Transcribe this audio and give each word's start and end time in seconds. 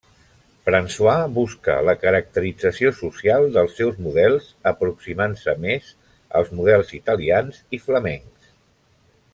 François 0.67 1.19
busca 1.33 1.75
la 1.89 1.93
caracterització 2.05 2.93
social 3.01 3.45
dels 3.59 3.77
seus 3.81 3.99
models, 4.07 4.47
aproximant-se 4.73 5.55
més 5.67 5.93
als 6.41 6.51
models 6.61 6.95
italians 7.03 7.61
i 7.79 7.83
flamencs. 7.89 8.51